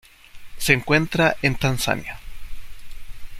Se 0.57 0.73
encuentra 0.73 1.35
en 1.43 1.53
Tanzania. 1.57 2.17